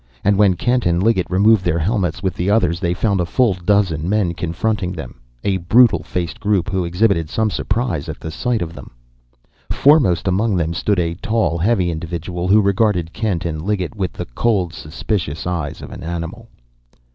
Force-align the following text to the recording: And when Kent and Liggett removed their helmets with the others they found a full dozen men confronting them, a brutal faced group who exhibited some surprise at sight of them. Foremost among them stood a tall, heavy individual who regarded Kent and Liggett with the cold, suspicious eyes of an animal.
And 0.23 0.35
when 0.35 0.55
Kent 0.55 0.87
and 0.87 1.03
Liggett 1.03 1.29
removed 1.29 1.63
their 1.63 1.77
helmets 1.77 2.23
with 2.23 2.33
the 2.33 2.49
others 2.49 2.79
they 2.79 2.95
found 2.95 3.21
a 3.21 3.25
full 3.27 3.53
dozen 3.53 4.09
men 4.09 4.33
confronting 4.33 4.93
them, 4.93 5.19
a 5.43 5.57
brutal 5.57 6.01
faced 6.01 6.39
group 6.39 6.71
who 6.71 6.83
exhibited 6.83 7.29
some 7.29 7.51
surprise 7.51 8.09
at 8.09 8.23
sight 8.33 8.63
of 8.63 8.73
them. 8.73 8.89
Foremost 9.69 10.27
among 10.27 10.55
them 10.55 10.73
stood 10.73 10.97
a 10.99 11.13
tall, 11.13 11.59
heavy 11.59 11.91
individual 11.91 12.47
who 12.47 12.61
regarded 12.61 13.13
Kent 13.13 13.45
and 13.45 13.61
Liggett 13.61 13.93
with 13.95 14.13
the 14.13 14.25
cold, 14.25 14.73
suspicious 14.73 15.45
eyes 15.45 15.83
of 15.83 15.91
an 15.91 16.01
animal. 16.01 16.49